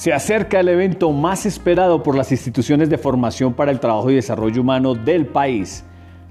[0.00, 4.14] Se acerca el evento más esperado por las instituciones de formación para el trabajo y
[4.14, 5.84] desarrollo humano del país.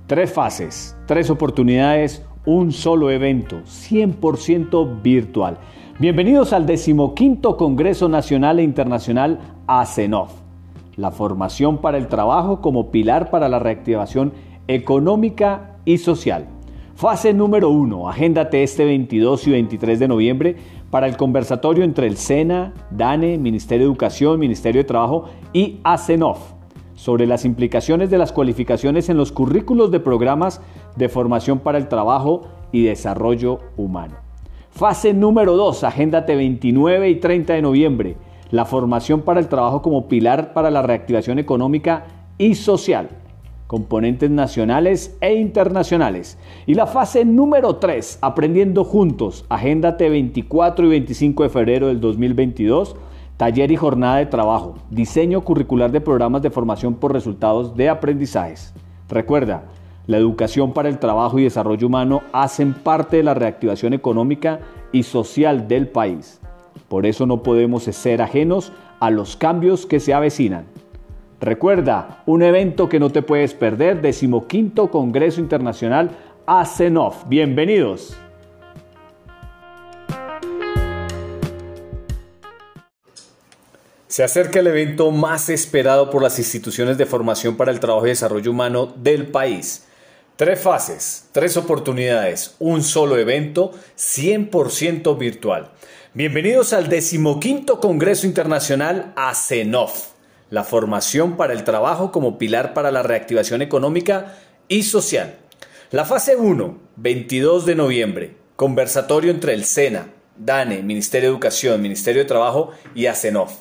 [0.08, 5.60] Tres fases, tres oportunidades, un solo evento, 100% virtual.
[6.00, 10.32] Bienvenidos al decimoquinto Congreso Nacional e Internacional ACENOF,
[10.96, 14.34] la formación para el trabajo como pilar para la reactivación
[14.68, 16.48] económica y social.
[16.96, 20.56] Fase número uno, agéndate este 22 y 23 de noviembre
[20.92, 26.40] para el conversatorio entre el SENA, DANE, Ministerio de Educación, Ministerio de Trabajo y ACENOF
[26.96, 30.62] sobre las implicaciones de las cualificaciones en los currículos de programas
[30.96, 34.16] de formación para el trabajo y desarrollo humano.
[34.70, 38.18] Fase número 2, agéndate 29 y 30 de noviembre,
[38.52, 42.06] la formación para el trabajo como pilar para la reactivación económica
[42.38, 43.10] y social
[43.70, 46.40] componentes nacionales e internacionales.
[46.66, 52.96] Y la fase número 3, Aprendiendo Juntos, Agéndate 24 y 25 de febrero del 2022,
[53.38, 58.74] taller y jornada de trabajo, diseño curricular de programas de formación por resultados de aprendizajes.
[59.08, 59.66] Recuerda,
[60.08, 64.62] la educación para el trabajo y desarrollo humano hacen parte de la reactivación económica
[64.92, 66.42] y social del país.
[66.88, 70.66] Por eso no podemos ser ajenos a los cambios que se avecinan.
[71.42, 76.12] Recuerda, un evento que no te puedes perder, decimoquinto Congreso Internacional
[76.46, 77.30] ACENOF.
[77.30, 78.18] Bienvenidos.
[84.08, 88.10] Se acerca el evento más esperado por las instituciones de formación para el trabajo y
[88.10, 89.86] desarrollo humano del país.
[90.36, 95.72] Tres fases, tres oportunidades, un solo evento, 100% virtual.
[96.14, 100.19] Bienvenidos al decimoquinto Congreso Internacional ACENOF
[100.50, 105.38] la formación para el trabajo como pilar para la reactivación económica y social.
[105.92, 112.22] La fase 1, 22 de noviembre, conversatorio entre el SENA, DANE, Ministerio de Educación, Ministerio
[112.22, 113.52] de Trabajo y ACENOF,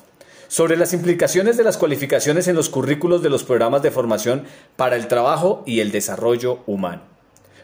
[0.46, 4.44] sobre las implicaciones de las cualificaciones en los currículos de los programas de formación
[4.76, 7.02] para el trabajo y el desarrollo humano.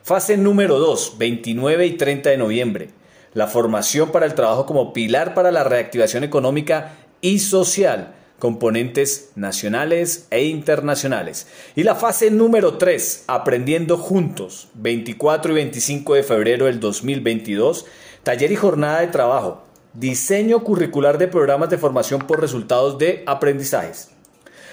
[0.02, 2.90] Fase número 2, 29 y 30 de noviembre,
[3.32, 10.26] la formación para el trabajo como pilar para la reactivación económica y social componentes nacionales
[10.30, 11.46] e internacionales.
[11.74, 17.86] Y la fase número 3, Aprendiendo Juntos, 24 y 25 de febrero del 2022,
[18.22, 19.62] taller y jornada de trabajo,
[19.94, 24.10] diseño curricular de programas de formación por resultados de aprendizajes.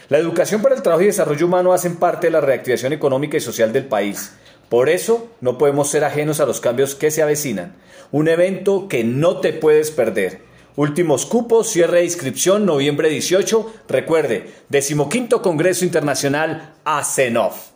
[0.10, 3.42] La educación para el trabajo y desarrollo humano hacen parte de la reactivación económica y
[3.42, 4.34] social del país.
[4.68, 7.76] Por eso no podemos ser ajenos a los cambios que se avecinan.
[8.12, 13.74] Un evento que no te puedes perder Últimos cupos, cierre de inscripción, noviembre 18.
[13.90, 17.71] Recuerde, decimoquinto Congreso Internacional ACENOF.